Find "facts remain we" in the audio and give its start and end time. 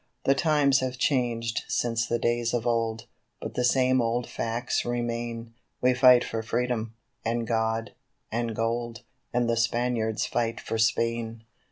4.27-5.93